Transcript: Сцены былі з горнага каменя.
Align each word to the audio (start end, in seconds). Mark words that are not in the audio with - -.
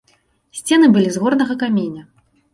Сцены 0.59 0.89
былі 0.95 1.09
з 1.19 1.23
горнага 1.25 1.59
каменя. 1.61 2.03